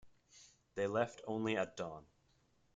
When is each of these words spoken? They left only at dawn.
They 0.73 0.87
left 0.87 1.21
only 1.27 1.55
at 1.55 1.77
dawn. 1.77 2.07